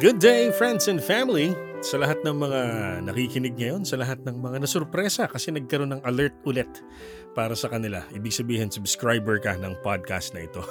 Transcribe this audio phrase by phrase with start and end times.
[0.00, 1.52] Good day, friends and family!
[1.84, 2.60] Sa lahat ng mga
[3.04, 6.72] nakikinig ngayon, sa lahat ng mga nasurpresa kasi nagkaroon ng alert ulit
[7.36, 8.00] para sa kanila.
[8.08, 10.64] Ibig sabihin, subscriber ka ng podcast na ito.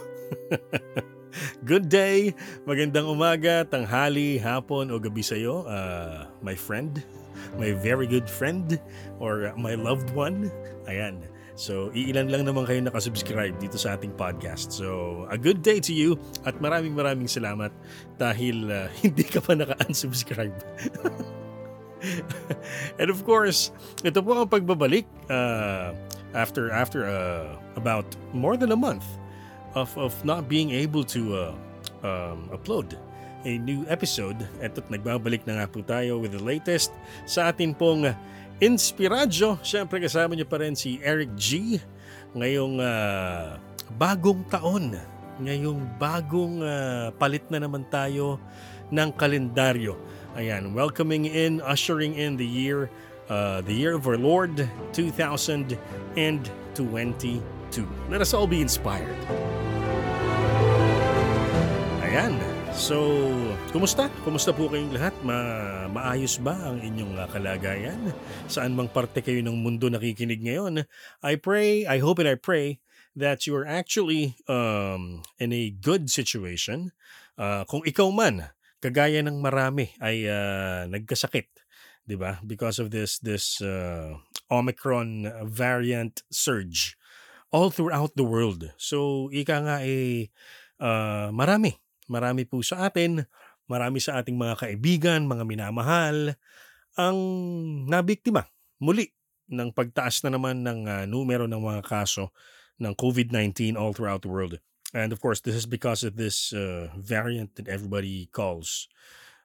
[1.69, 2.33] Good day,
[2.65, 7.05] magandang umaga, tanghali, hapon o gabi sa iyo, uh, my friend,
[7.53, 8.81] my very good friend,
[9.21, 10.49] or my loved one.
[10.89, 11.21] Ayan.
[11.59, 14.71] So, iilan lang naman kayo nakasubscribe dito sa ating podcast.
[14.71, 16.15] So, a good day to you
[16.47, 17.75] at maraming maraming salamat
[18.15, 20.55] dahil uh, hindi ka pa naka-unsubscribe.
[22.99, 23.75] And of course,
[24.07, 25.91] ito po ang pagbabalik uh,
[26.31, 29.03] after after uh, about more than a month
[29.75, 31.51] of of not being able to uh,
[32.07, 32.95] um, upload
[33.43, 34.47] a new episode.
[34.63, 36.95] Ito't nagbabalik na nga po tayo with the latest
[37.27, 38.07] sa atin pong
[38.59, 39.55] Inspiradyo.
[39.63, 41.79] Siyempre kasama niyo pa rin si Eric G.
[42.35, 43.55] Ngayong uh,
[43.95, 44.99] bagong taon.
[45.39, 48.35] Ngayong bagong uh, palit na naman tayo
[48.91, 49.95] ng kalendaryo.
[50.35, 52.91] Ayan, welcoming in, ushering in the year,
[53.31, 55.71] uh, the year of our Lord 2022.
[58.11, 59.15] Let us all be inspired.
[62.03, 62.35] Ayan,
[62.69, 63.25] So,
[63.73, 64.13] kumusta?
[64.21, 65.13] Kumusta po kayong lahat?
[65.25, 65.37] Ma
[65.89, 68.13] maayos ba ang inyong uh, kalagayan?
[68.45, 70.85] Saan mang parte kayo ng mundo nakikinig ngayon?
[71.25, 72.77] I pray, I hope and I pray
[73.17, 76.93] that you are actually um, in a good situation.
[77.41, 81.49] Uh, kung ikaw man, kagaya ng marami ay uh, nagkasakit,
[82.05, 82.37] 'di ba?
[82.45, 84.13] Because of this this uh,
[84.53, 86.93] Omicron variant surge
[87.49, 88.69] all throughout the world.
[88.77, 90.29] So, ika nga eh
[90.77, 93.23] uh, marami Marami po sa atin,
[93.69, 96.35] marami sa ating mga kaibigan, mga minamahal,
[96.97, 97.17] ang
[97.85, 98.49] nabiktima
[98.81, 99.13] muli
[99.49, 102.33] ng pagtaas na naman ng uh, numero ng mga kaso
[102.81, 104.57] ng COVID-19 all throughout the world.
[104.93, 108.89] And of course, this is because of this uh, variant that everybody calls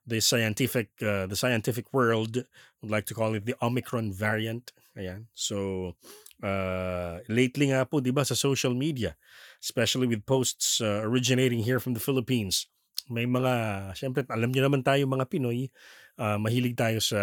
[0.06, 2.44] the scientific uh, the scientific world
[2.80, 4.72] would like to call it the Omicron variant.
[4.96, 5.26] Ayan.
[5.32, 5.96] So
[6.44, 9.16] uh, lately nga po, 'di ba, sa social media,
[9.64, 12.68] especially with posts uh, originating here from the Philippines.
[13.08, 13.52] May mga,
[13.96, 15.68] syempre alam niyo naman tayo mga Pinoy,
[16.16, 17.20] uh, mahilig tayo sa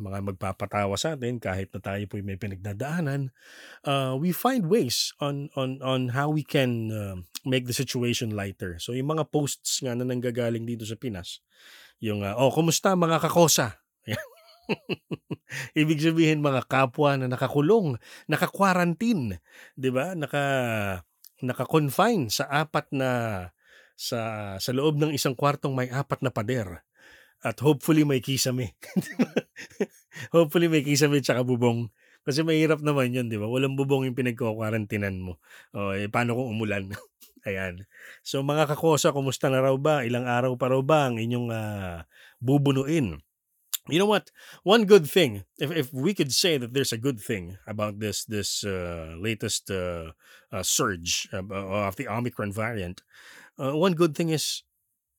[0.00, 3.28] mga magpapatawa sa atin kahit na tayo po may pinagdadaanan.
[3.84, 8.78] Uh, we find ways on on on how we can uh, make the situation lighter.
[8.80, 11.42] So yung mga posts nga na nanggagaling dito sa Pinas,
[12.00, 13.80] yung uh, oh, kumusta mga kakosa?
[15.80, 17.98] Ibig sabihin mga kapwa na nakakulong,
[18.30, 19.42] naka-quarantine,
[19.74, 20.14] 'di ba?
[20.14, 20.44] Naka
[21.40, 23.10] naka-confine sa apat na
[23.96, 26.84] sa sa loob ng isang kwartong may apat na pader.
[27.40, 28.76] At hopefully may kisame.
[30.36, 31.88] hopefully may kisame tsaka bubong.
[32.20, 33.48] Kasi mahirap naman yun, di ba?
[33.48, 35.40] Walang bubong yung pinagkukwarantinan mo.
[35.72, 36.92] O, eh, paano kung umulan?
[37.48, 37.88] Ayan.
[38.20, 40.04] So mga kakosa, kumusta na raw ba?
[40.04, 42.04] Ilang araw pa raw ba ang inyong uh,
[42.44, 43.16] bubunuin?
[43.88, 44.30] You know what?
[44.62, 48.24] One good thing, if, if we could say that there's a good thing about this
[48.28, 50.12] this uh, latest uh,
[50.52, 53.02] uh, surge of the Omicron variant,
[53.58, 54.62] uh, one good thing is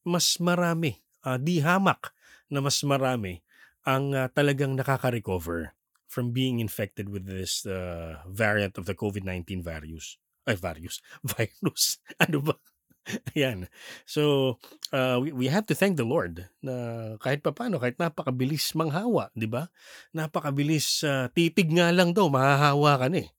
[0.05, 2.13] mas marami, uh, di hamak
[2.49, 3.41] na mas marami
[3.85, 5.73] ang uh, talagang nakaka-recover
[6.05, 10.19] from being infected with this uh, variant of the COVID-19 virus.
[10.45, 10.99] Ay, virus.
[11.23, 12.01] Virus.
[12.17, 12.55] Ano ba?
[13.35, 13.65] Ayan.
[14.05, 14.57] So,
[14.93, 19.49] uh, we, we have to thank the Lord na kahit papano, kahit napakabilis manghawa, di
[19.49, 19.69] ba?
[20.13, 23.29] Napakabilis, uh, titig nga lang daw, mahahawa ka na eh.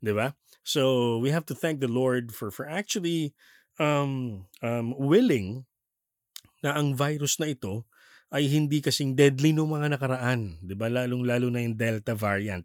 [0.00, 0.32] Di ba?
[0.64, 3.36] So, we have to thank the Lord for, for actually
[3.80, 5.64] um, um, willing
[6.60, 7.88] na ang virus na ito
[8.30, 10.60] ay hindi kasing deadly noong mga nakaraan.
[10.62, 10.86] Di ba?
[10.86, 12.64] Lalong-lalo na yung Delta variant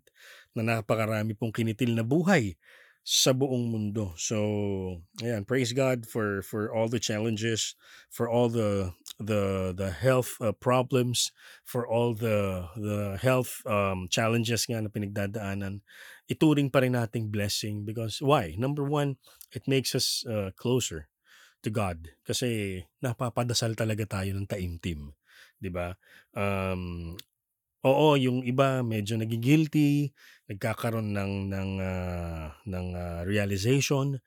[0.55, 2.55] na napakarami pong kinitil na buhay
[3.05, 4.17] sa buong mundo.
[4.17, 7.77] So, ayan, praise God for for all the challenges,
[8.09, 11.29] for all the the the health uh, problems,
[11.61, 15.85] for all the the health um, challenges nga na pinagdadaanan.
[16.25, 18.57] Ituring pa rin nating blessing because why?
[18.57, 19.21] Number one,
[19.53, 21.05] it makes us uh, closer
[21.61, 25.13] to God kasi napapadasal talaga tayo ng taimtim,
[25.61, 25.93] 'di ba?
[26.33, 27.13] Um,
[27.85, 30.09] Oo, yung iba medyo nagi-guilty,
[30.49, 34.17] nagkakaroon ng ng, ah, ng, ah, realization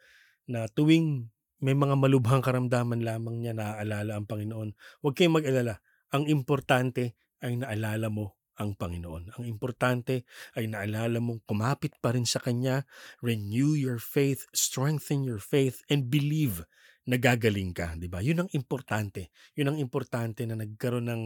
[0.47, 1.27] na tuwing
[1.59, 4.71] may mga malubhang karamdaman lamang niya naaalala ang Panginoon.
[5.03, 5.83] Huwag kayong mag-alala,
[6.15, 9.39] ang importante ay naalala mo ang Panginoon.
[9.39, 10.23] Ang importante
[10.55, 12.87] ay naalala mong kumapit pa rin sa Kanya,
[13.23, 16.63] renew your faith, strengthen your faith, and believe
[17.09, 18.21] na gagaling ka, 'di ba?
[18.21, 19.33] 'Yun ang importante.
[19.57, 21.23] 'Yun ang importante na nagkaroon ng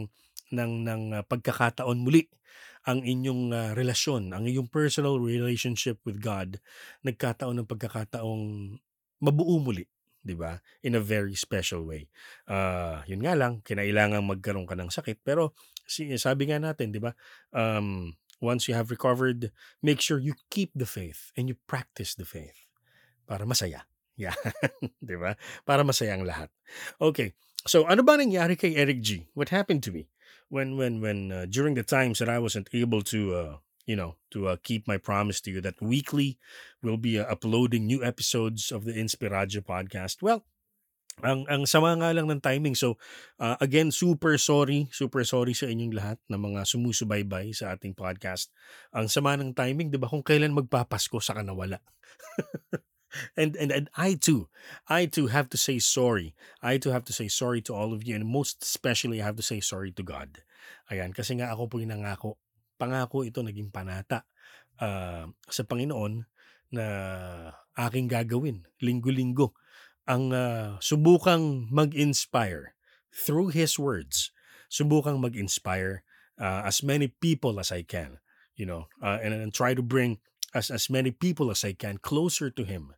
[0.53, 2.29] ng ng uh, pagkakataon muli
[2.83, 6.59] ang inyong uh, relasyon, ang iyong personal relationship with God,
[7.07, 8.75] nagkataon ng pagkakataong
[9.23, 9.87] mabuo muli,
[10.19, 10.59] 'di ba?
[10.83, 12.11] In a very special way.
[12.43, 15.23] Uh, yun nga lang, kinailangan magkaroon ka ng sakit.
[15.23, 15.55] Pero
[15.87, 17.15] sabi nga natin, 'di ba?
[17.55, 22.27] Um, once you have recovered, make sure you keep the faith and you practice the
[22.27, 22.67] faith
[23.25, 23.87] para masaya.
[24.13, 24.37] Yeah.
[25.01, 25.33] 'Di ba?
[25.65, 26.53] Para masaya ang lahat.
[27.01, 27.33] Okay.
[27.65, 29.25] So ano ba nangyari kay Eric G?
[29.33, 30.05] What happened to me
[30.53, 33.53] when when when uh, during the times that I wasn't able to uh,
[33.89, 36.37] you know to uh, keep my promise to you that weekly
[36.85, 40.21] we'll be uh, uploading new episodes of the Inspiradio podcast.
[40.21, 40.45] Well,
[41.25, 42.77] ang ang sama nga lang ng timing.
[42.77, 43.01] So
[43.41, 48.53] uh, again, super sorry, super sorry sa inyong lahat na mga sumusubaybay sa ating podcast.
[48.93, 50.05] Ang sama ng timing, 'di ba?
[50.05, 51.81] Kung kailan magpapasko sa kanawala.
[53.37, 54.49] and, and and I too,
[54.87, 56.35] I too have to say sorry.
[56.61, 59.37] I too have to say sorry to all of you and most especially I have
[59.37, 60.41] to say sorry to God.
[60.91, 62.39] Ayan, kasi nga ako po yung nangako.
[62.79, 64.25] Pangako ito naging panata
[64.81, 66.25] uh, sa Panginoon
[66.73, 66.85] na
[67.77, 69.53] aking gagawin linggo-linggo
[70.09, 72.75] ang uh, subukang mag-inspire
[73.13, 74.33] through His words.
[74.67, 76.03] Subukang mag-inspire
[76.41, 78.19] uh, as many people as I can,
[78.57, 80.19] you know, uh, and, and try to bring
[80.53, 82.93] as as many people as I can closer to Him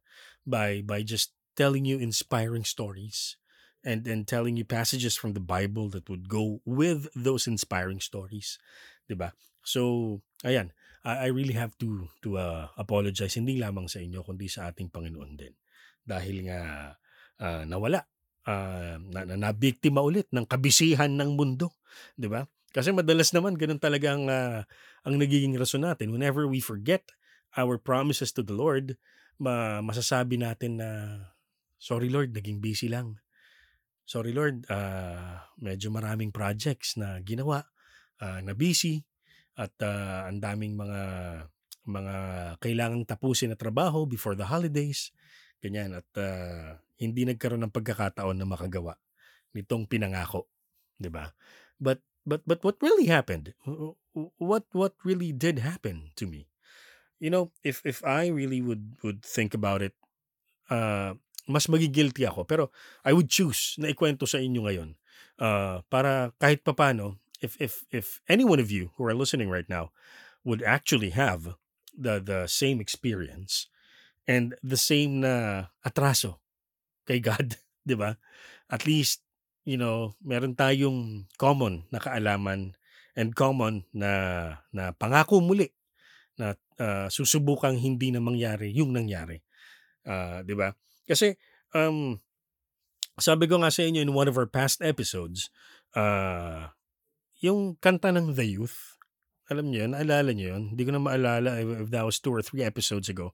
[0.46, 3.38] by by just telling you inspiring stories
[3.86, 8.58] and and telling you passages from the Bible that would go with those inspiring stories,
[9.06, 9.34] 'di ba?
[9.66, 10.74] So, ayan,
[11.06, 14.90] I, I really have to to uh, apologize hindi lamang sa inyo kundi sa ating
[14.90, 15.54] Panginoon din.
[16.06, 16.60] Dahil nga
[17.42, 18.06] uh, nawala
[18.46, 21.74] uh, na, na nabiktima ulit ng kabisihan ng mundo,
[22.18, 22.46] 'di ba?
[22.76, 24.62] Kasi madalas naman ganun talaga ang uh,
[25.06, 27.06] ang nagiging rason natin whenever we forget
[27.56, 29.00] our promises to the Lord,
[29.42, 30.90] ma masasabi natin na,
[31.80, 33.20] "Sorry Lord, naging busy lang.
[34.06, 37.66] Sorry Lord, uh, medyo maraming projects na ginawa,
[38.22, 39.02] uh, na busy
[39.58, 41.02] at uh, ang daming mga
[41.86, 42.16] mga
[42.60, 45.12] kailangang tapusin na trabaho before the holidays."
[45.64, 48.96] Ganyan at uh, hindi nagkaroon ng pagkakataon na makagawa
[49.56, 50.52] nitong pinangako,
[51.00, 51.32] 'di ba?
[51.80, 53.56] But but but what really happened?
[54.40, 56.52] What what really did happen to me?
[57.20, 59.94] You know, if if I really would would think about it,
[60.70, 61.16] uh,
[61.48, 62.44] mas magigilty ako.
[62.46, 62.64] Pero
[63.06, 64.90] I would choose na ikwento sa inyo ngayon.
[65.36, 69.68] Uh, para kahit papano, if if if any one of you who are listening right
[69.68, 69.92] now
[70.48, 71.60] would actually have
[71.96, 73.68] the the same experience
[74.28, 76.40] and the same na atraso
[77.06, 78.18] kay God, 'di ba?
[78.72, 79.22] At least,
[79.68, 82.74] you know, meron tayong common na kaalaman
[83.16, 84.12] and common na
[84.74, 85.75] na pangako muli
[86.36, 89.40] na uh, susubukang hindi na mangyari yung nangyari.
[90.06, 90.76] Uh, 'di ba?
[91.08, 91.36] Kasi
[91.72, 92.20] um
[93.16, 95.48] sabi ko nga sa inyo in one of our past episodes,
[95.96, 96.68] uh,
[97.40, 99.00] yung kanta ng The Youth,
[99.48, 100.64] alam niyo yun, naalala niyo yun?
[100.76, 103.32] Hindi ko na maalala if, if that was two or three episodes ago.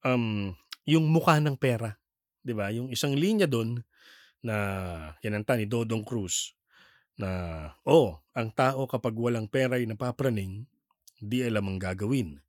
[0.00, 0.56] Um,
[0.88, 2.00] yung mukha ng pera,
[2.40, 2.72] 'di ba?
[2.72, 3.84] Yung isang linya doon
[4.40, 4.56] na
[5.20, 6.56] kinanta ni Dodong Cruz
[7.20, 7.28] na,
[7.84, 10.64] oh, ang tao kapag walang pera ay napapraning,
[11.20, 12.40] di alam ang gagawin.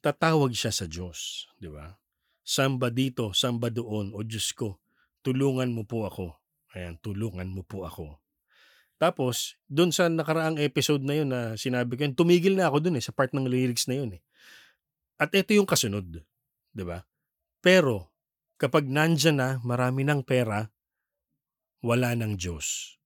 [0.00, 2.00] Tatawag siya sa Diyos, di ba?
[2.40, 4.80] Samba dito, samba doon, o Diyos ko,
[5.20, 6.32] tulungan mo po ako.
[6.72, 8.16] Ayan, tulungan mo po ako.
[8.98, 13.04] Tapos, doon sa nakaraang episode na yun na sinabi ko, tumigil na ako doon eh,
[13.04, 14.22] sa part ng lyrics na yun eh.
[15.20, 16.24] At ito yung kasunod,
[16.72, 17.04] di ba?
[17.60, 18.10] Pero,
[18.58, 20.66] kapag nandyan na, marami ng pera,
[21.82, 22.98] wala ng Diyos.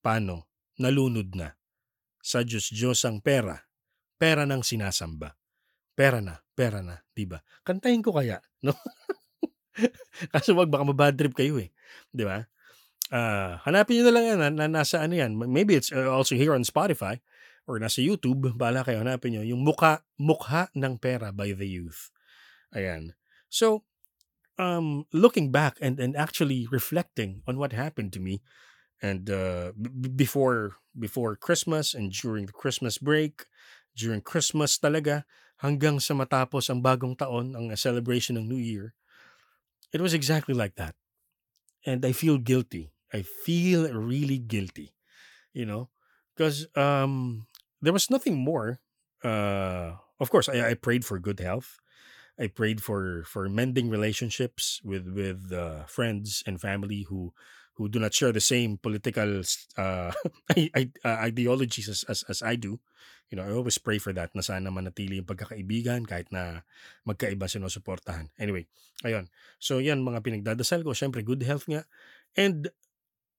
[0.00, 0.48] Paano?
[0.80, 1.56] Nalunod na.
[2.24, 3.64] Sa Diyos, Diyos ang pera
[4.24, 5.36] pera ng sinasamba.
[5.92, 7.44] Pera na, pera na, 'di ba?
[7.60, 8.72] Kantahin ko kaya, no?
[10.32, 11.68] Kaso wag baka mabad trip kayo eh,
[12.08, 12.48] 'di ba?
[13.12, 15.36] Uh, hanapin niyo na lang yan na, na nasa ano yan.
[15.36, 17.20] Maybe it's uh, also here on Spotify
[17.68, 18.56] or nasa YouTube.
[18.56, 22.08] Bala kayo hanapin niyo yung mukha mukha ng pera by the youth.
[22.72, 23.12] Ayan.
[23.52, 23.84] So,
[24.56, 28.40] um, looking back and and actually reflecting on what happened to me
[29.04, 33.46] and uh, b- before before Christmas and during the Christmas break
[33.96, 35.24] during Christmas talaga
[35.62, 38.94] hanggang sa matapos ang bagong taon, ang celebration ng New Year,
[39.92, 40.94] it was exactly like that.
[41.86, 42.92] And I feel guilty.
[43.12, 44.94] I feel really guilty,
[45.52, 45.90] you know,
[46.34, 47.46] because um,
[47.82, 48.80] there was nothing more.
[49.24, 51.78] Uh, of course, I, I prayed for good health.
[52.38, 57.34] I prayed for for mending relationships with with uh, friends and family who
[57.74, 59.42] who do not share the same political
[59.76, 60.10] uh,
[60.56, 62.78] uh ideologies as, as as I do.
[63.32, 66.62] You know, I always pray for that na sana manatili yung pagkakaibigan kahit na
[67.02, 68.30] magkaiba sinusuportahan.
[68.38, 68.70] Anyway,
[69.02, 69.26] ayun.
[69.58, 70.94] So yan mga pinagdadasal ko.
[70.94, 71.82] Siyempre, good health nga.
[72.38, 72.70] And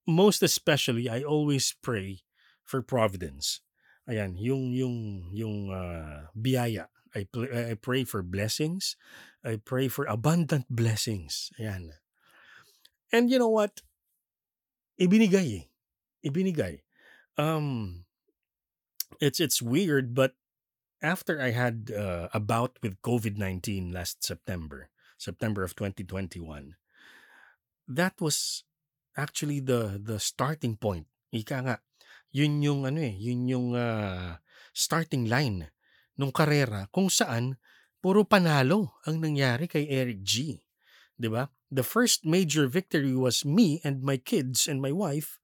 [0.04, 2.26] most especially, I always pray
[2.66, 3.62] for providence.
[4.06, 6.92] Ayan, yung yung yung uh, biyaya.
[7.16, 7.24] I,
[7.72, 9.00] I pray for blessings.
[9.40, 11.50] I pray for abundant blessings.
[11.56, 11.96] Ayan.
[13.16, 13.80] And you know what?
[14.96, 15.66] Ibinigay eh.
[16.24, 16.82] Ibinigay.
[17.38, 18.04] Um,
[19.20, 20.34] it's it's weird, but
[21.04, 26.80] after I had uh, a bout with COVID nineteen last September, September of 2021,
[27.92, 28.64] that was
[29.20, 31.08] actually the the starting point.
[31.36, 31.76] Ika nga,
[32.32, 34.40] yun yung ano eh, yun yung uh,
[34.72, 35.72] starting line
[36.16, 37.60] nung karera kung saan
[38.00, 40.65] puro panalo ang nangyari kay Eric G.
[41.16, 41.50] 'Di ba?
[41.72, 45.40] The first major victory was me and my kids and my wife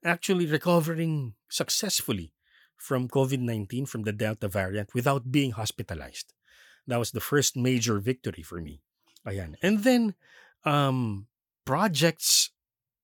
[0.00, 2.32] actually recovering successfully
[2.80, 6.32] from COVID-19 from the Delta variant without being hospitalized.
[6.88, 8.80] That was the first major victory for me.
[9.28, 9.60] Ayan.
[9.60, 10.16] And then
[10.64, 11.28] um
[11.68, 12.50] projects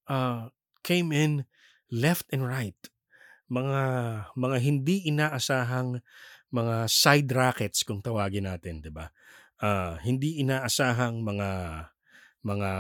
[0.08, 0.49] uh
[0.80, 1.44] came in
[1.92, 2.78] left and right.
[3.52, 3.80] Mga
[4.35, 6.00] mga hindi inaasahang
[6.50, 9.12] mga side rackets kung tawagin natin, 'di ba?
[9.61, 11.49] Uh, hindi inaasahang mga
[12.47, 12.71] mga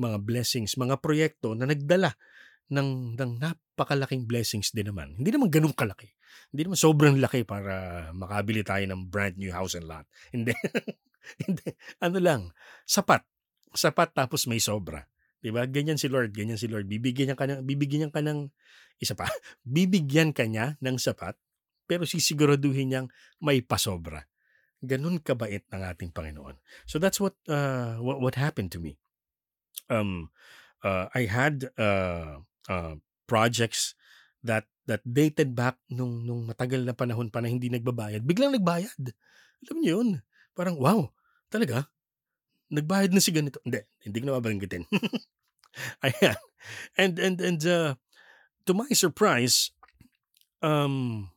[0.00, 2.14] mga blessings, mga proyekto na nagdala
[2.70, 5.18] ng ng napakalaking blessings din naman.
[5.18, 6.08] Hindi naman ganun kalaki.
[6.54, 10.06] Hindi naman sobrang laki para makabili tayo ng brand new house and lot.
[10.34, 10.54] Hindi.
[11.42, 11.68] Hindi.
[12.00, 12.54] Ano lang,
[12.86, 13.26] sapat.
[13.74, 15.04] Sapat tapos may sobra.
[15.40, 15.66] 'Di ba?
[15.66, 16.86] Ganyan si Lord, ganyan si Lord.
[16.86, 18.48] Bibigyan niya ka ng bibigyan niya ka ng
[19.02, 19.26] isa pa.
[19.66, 21.34] Bibigyan ka niya ng sapat
[21.90, 23.08] pero sisiguraduhin niyang
[23.42, 24.22] may pasobra.
[24.80, 26.56] Ganun kabait ng ating Panginoon.
[26.88, 28.96] So that's what uh, what, what happened to me.
[29.92, 30.32] Um
[30.80, 32.94] uh, I had uh, uh,
[33.28, 33.94] projects
[34.40, 39.12] that that dated back nung nung matagal na panahon pa na hindi nagbabayad, biglang nagbayad.
[39.68, 40.08] Alam niyo 'yun?
[40.56, 41.12] Parang wow,
[41.52, 41.86] talaga?
[42.70, 43.58] Nagbayad na si ganito.
[43.66, 44.86] Hindi, hindi ko na babanggitin.
[46.06, 46.38] Ayan.
[46.96, 47.92] And and and uh,
[48.66, 49.74] to my surprise,
[50.62, 51.28] um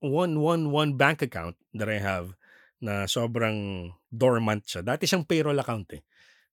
[0.00, 2.34] one one one bank account that I have
[2.86, 4.86] na sobrang dormant siya.
[4.86, 6.02] Dati siyang payroll account eh.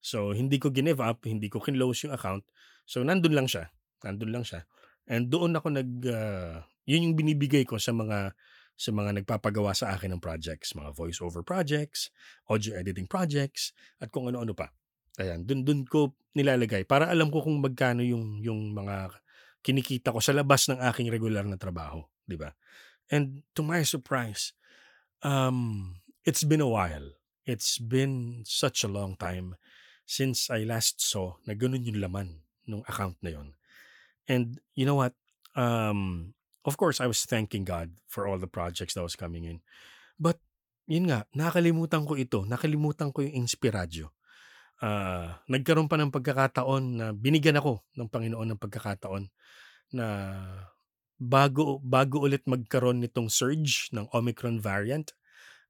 [0.02, 2.42] So hindi ko give up, hindi ko kinlose yung account.
[2.84, 3.70] So nandun lang siya.
[4.02, 4.66] Nandun lang siya.
[5.06, 8.34] And doon ako nag uh, yun yung binibigay ko sa mga
[8.74, 12.10] sa mga nagpapagawa sa akin ng projects, mga voice over projects,
[12.50, 13.70] audio editing projects,
[14.02, 14.74] at kung ano-ano pa.
[15.22, 19.14] Ayan, dun dun ko nilalagay para alam ko kung magkano yung yung mga
[19.62, 22.52] kinikita ko sa labas ng aking regular na trabaho, di ba?
[23.08, 24.52] And to my surprise,
[25.22, 25.94] um
[26.24, 27.12] it's been a while.
[27.44, 29.56] It's been such a long time
[30.08, 33.52] since I last saw na ganun yung laman ng account na yon.
[34.24, 35.12] And you know what?
[35.52, 36.32] Um,
[36.64, 39.60] of course, I was thanking God for all the projects that was coming in.
[40.16, 40.40] But,
[40.88, 42.48] yun nga, nakalimutan ko ito.
[42.48, 44.08] Nakalimutan ko yung inspiradyo.
[44.80, 49.28] Uh, nagkaroon pa ng pagkakataon na binigyan ako ng Panginoon ng pagkakataon
[49.94, 50.06] na
[51.16, 55.14] bago bago ulit magkaroon nitong surge ng Omicron variant,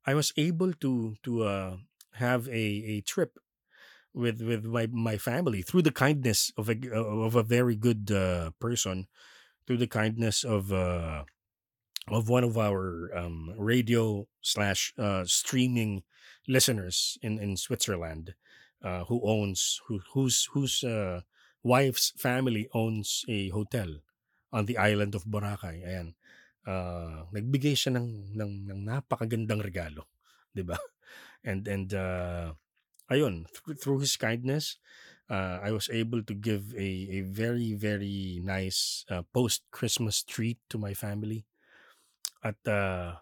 [0.07, 1.77] I was able to to uh,
[2.21, 2.65] have a
[2.99, 3.39] a trip
[4.15, 8.51] with with my my family through the kindness of a of a very good uh,
[8.61, 9.09] person,
[9.67, 11.25] through the kindness of uh,
[12.09, 16.03] of one of our um, radio slash uh, streaming
[16.49, 18.35] listeners in in Switzerland,
[18.83, 21.23] uh, who owns who whose whose uh,
[21.63, 24.01] wife's family owns a hotel
[24.53, 25.83] on the island of Boracay.
[25.85, 26.15] Ayan.
[26.65, 30.09] Uh, nagbigay siya ng, ng, ng napakagandang regalo.
[30.55, 30.79] 'di ba?
[31.49, 32.57] And and uh,
[33.13, 34.81] ayun, through, through his kindness,
[35.29, 40.81] uh, I was able to give a, a very, very nice uh, post-Christmas treat to
[40.81, 41.45] my family.
[42.41, 43.21] At uh,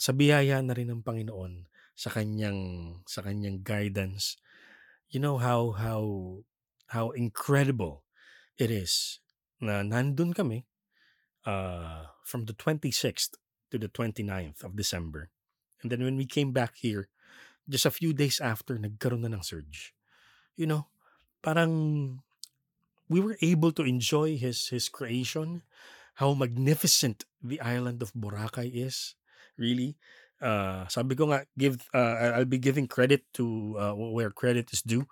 [0.00, 2.60] sa biyaya na rin ng Panginoon, sa kanyang,
[3.04, 4.40] sa kanyang guidance,
[5.12, 6.04] you know how, how,
[6.92, 8.04] how incredible
[8.56, 9.20] it is
[9.60, 10.64] na nandun kami
[11.46, 13.36] uh, from the 26th
[13.70, 15.30] to the 29th of December.
[15.82, 17.08] And then when we came back here,
[17.68, 19.94] just a few days after, nagkaroon na ng surge.
[20.58, 20.90] You know,
[21.40, 22.20] parang
[23.08, 25.62] we were able to enjoy his his creation,
[26.20, 29.14] how magnificent the island of Boracay is.
[29.56, 29.96] Really,
[30.42, 34.82] uh, sabi ko nga, give uh, I'll be giving credit to uh, where credit is
[34.82, 35.06] due.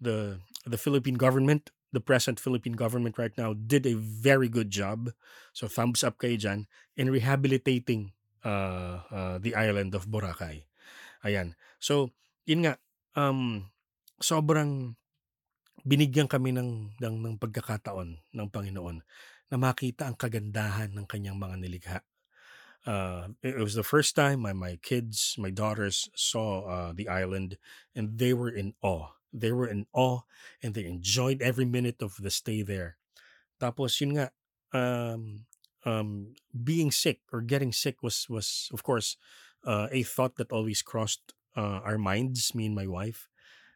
[0.00, 5.14] The the Philippine government, the present Philippine government right now did a very good job.
[5.54, 6.66] So thumbs up kay dyan
[6.98, 8.10] in rehabilitating
[8.42, 10.66] uh, uh, the island of Boracay.
[11.22, 11.54] Ayan.
[11.78, 12.12] So,
[12.44, 12.74] yun nga,
[13.16, 13.70] um,
[14.20, 14.98] sobrang
[15.86, 19.00] binigyan kami ng, ng, ng pagkakataon ng Panginoon
[19.48, 21.98] na makita ang kagandahan ng kanyang mga nilikha.
[22.84, 27.56] Uh, it was the first time my, my kids, my daughters saw uh, the island
[27.96, 29.08] and they were in awe.
[29.34, 30.22] They were in awe
[30.62, 32.96] and they enjoyed every minute of the stay there.
[33.58, 34.30] Tapos yun nga,
[34.70, 35.50] um,
[35.82, 39.18] um, being sick or getting sick was was of course
[39.66, 43.28] uh, a thought that always crossed uh, our minds, me and my wife.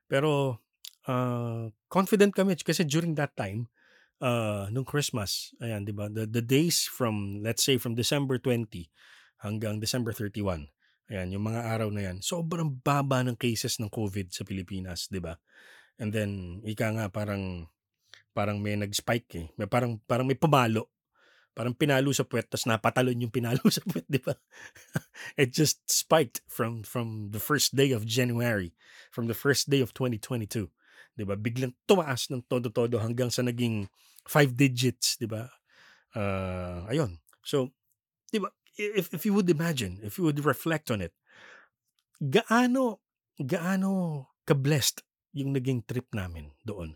[0.08, 0.60] Pero
[1.10, 3.68] uh, confident kami kasi during that time,
[4.20, 6.10] uh, nung Christmas, ayan, di ba?
[6.10, 8.90] The, the days from, let's say, from December 20
[9.42, 10.68] hanggang December 31,
[11.08, 15.20] ayan, yung mga araw na yan, sobrang baba ng cases ng COVID sa Pilipinas, di
[15.20, 15.36] ba?
[15.98, 17.66] And then, ika nga, parang,
[18.36, 19.46] parang may nag-spike eh.
[19.58, 20.92] May, parang, parang may pumalo.
[21.58, 24.38] Parang pinalo sa puwet, tapos napatalon yung pinalo sa puwet, di ba?
[25.34, 28.78] It just spiked from from the first day of January,
[29.10, 30.70] from the first day of 2022.
[31.18, 31.34] 'di ba?
[31.34, 33.90] Biglang tumaas ng todo-todo hanggang sa naging
[34.22, 35.50] five digits, 'di ba?
[36.14, 37.18] Uh, ayun.
[37.42, 37.74] So,
[38.30, 38.54] 'di ba?
[38.78, 41.10] If if you would imagine, if you would reflect on it,
[42.22, 43.02] gaano
[43.38, 43.90] gaano
[44.46, 45.02] ka-blessed
[45.34, 46.94] yung naging trip namin doon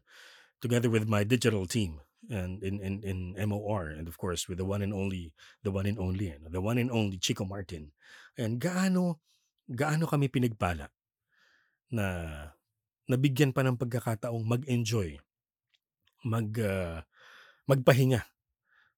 [0.63, 1.99] together with my digital team
[2.31, 3.19] and in in in
[3.51, 5.35] MOR and of course with the one and only
[5.67, 7.91] the one and only the one and only Chico Martin.
[8.39, 9.19] And gaano
[9.67, 10.91] gaano kami pinagpala
[11.91, 12.07] na
[13.11, 15.19] nabigyan pa ng pagkakataong mag-enjoy
[16.23, 17.03] mag uh,
[17.67, 18.23] magpahinga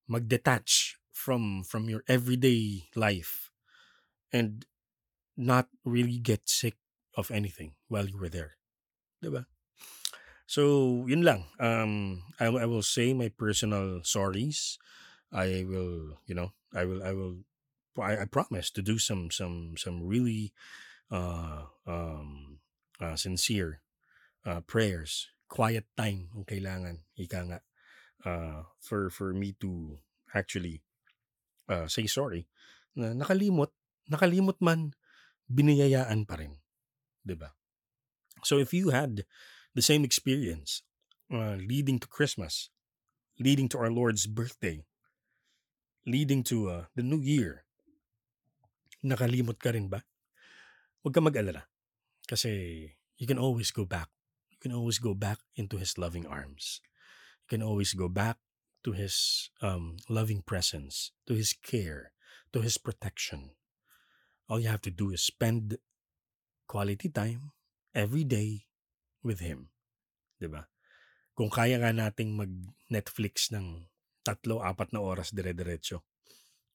[0.07, 3.55] mag-detach from from your everyday life
[4.35, 4.67] and
[5.39, 6.77] not really get sick
[7.17, 8.59] of anything while you were there
[9.23, 9.47] 'di ba
[10.45, 11.49] So, yun lang.
[11.57, 14.77] Um, I, I will say my personal sorries.
[15.33, 17.49] I will, you know, I will, I will,
[17.97, 20.53] I, I promise to do some, some, some really,
[21.11, 22.61] uh, um,
[23.01, 23.81] uh, sincere,
[24.45, 25.33] uh, prayers.
[25.49, 27.61] Quiet time ang kailangan, ika nga,
[28.29, 29.97] uh, for, for me to
[30.35, 30.84] actually,
[31.69, 32.47] uh, say sorry.
[32.95, 33.73] Na nakalimot,
[34.11, 34.95] nakalimot man,
[35.51, 36.61] biniyayaan pa rin.
[37.25, 37.53] ba?
[38.45, 39.25] So if you had
[39.75, 40.85] the same experience
[41.33, 42.71] uh, leading to Christmas,
[43.41, 44.85] leading to our Lord's birthday,
[46.07, 47.65] leading to uh, the new year.
[49.05, 50.05] Nakalimot ka rin ba?
[51.05, 51.69] Huwag ka mag-alala.
[52.25, 52.89] Kasi
[53.21, 54.09] you can always go back.
[54.49, 56.81] You can always go back into His loving arms.
[57.45, 58.41] You can always go back
[58.85, 62.13] to His um, loving presence, to His care,
[62.53, 63.57] to His protection.
[64.49, 65.81] All you have to do is spend
[66.69, 67.57] quality time
[67.97, 68.69] every day
[69.25, 69.73] with Him.
[70.45, 70.69] ba?
[71.35, 73.89] Kung kaya nga nating mag-Netflix ng
[74.23, 76.05] tatlo, apat na oras dire-diretso.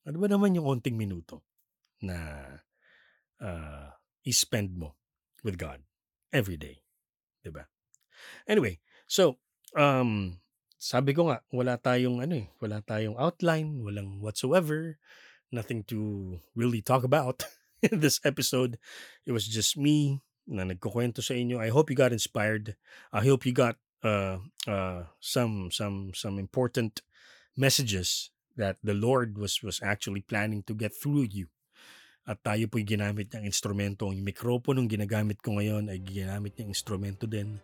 [0.03, 1.45] Ano ba naman yung onting minuto
[2.01, 2.17] na
[3.39, 3.87] uh,
[4.25, 4.97] i-spend mo
[5.45, 5.85] with God
[6.33, 6.81] every day?
[7.47, 7.65] ba?
[8.45, 9.39] Anyway, so
[9.77, 10.41] um
[10.79, 14.95] sabi ko nga wala tayong ano eh, wala tayong outline, walang whatsoever,
[15.51, 17.43] nothing to really talk about
[17.85, 18.79] in this episode.
[19.27, 21.59] It was just me na nagkukwento sa inyo.
[21.59, 22.79] I hope you got inspired.
[23.11, 27.03] I hope you got uh, uh, some some some important
[27.59, 31.51] messages that the Lord was was actually planning to get through you.
[32.23, 34.09] At tayo po'y ginamit ng instrumento.
[34.15, 37.57] Yung mikroponong ginagamit ko ngayon ay ginamit ng instrumento din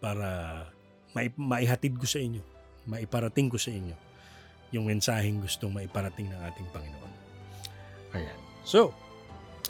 [0.00, 0.64] para
[1.16, 2.42] mai- maihatid ko sa inyo,
[2.86, 3.96] maiparating ko sa inyo
[4.70, 7.12] yung mensaheng gustong maiparating ng ating Panginoon.
[8.14, 8.38] Ayan.
[8.62, 8.94] So,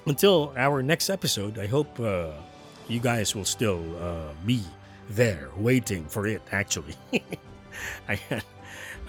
[0.05, 2.37] until our next episode, I hope uh,
[2.89, 4.61] you guys will still uh, be
[5.11, 6.95] there waiting for it actually.
[8.13, 8.45] Ayan.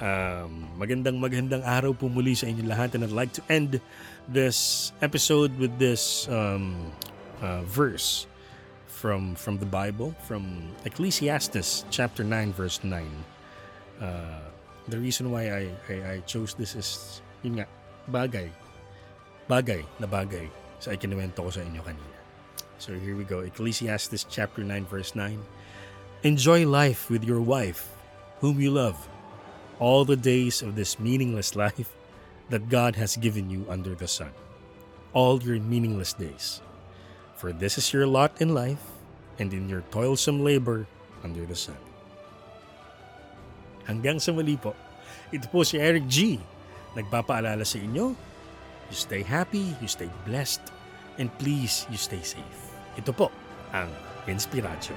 [0.01, 3.77] Um, magandang magandang araw po muli sa inyo lahat and I'd like to end
[4.25, 6.73] this episode with this um,
[7.37, 8.25] uh, verse
[9.01, 13.01] from from the Bible from Ecclesiastes chapter 9 verse 9.
[13.97, 14.45] Uh,
[14.85, 17.65] the reason why I, I, I chose this is yun nga,
[18.05, 18.53] bagay.
[19.49, 20.45] Bagay na bagay
[20.77, 22.17] sa ikinuwento ko sa inyo kanina.
[22.77, 23.41] So here we go.
[23.41, 25.41] Ecclesiastes chapter 9 verse 9.
[26.21, 27.89] Enjoy life with your wife,
[28.45, 29.09] whom you love,
[29.81, 31.97] all the days of this meaningless life
[32.53, 34.29] that God has given you under the sun.
[35.17, 36.61] All your meaningless days.
[37.41, 38.85] For this is your lot in life
[39.41, 40.85] and in your toilsome labor
[41.25, 41.81] under the sun.
[43.89, 44.77] Hanggang sa muli po,
[45.33, 46.37] ito po si Eric G.
[46.93, 48.13] Nagpapaalala sa inyo
[48.91, 50.61] You stay happy, you stay blessed,
[51.17, 52.61] and please, you stay safe.
[52.99, 53.33] Ito po
[53.73, 53.89] ang
[54.29, 54.93] Inspiradyo.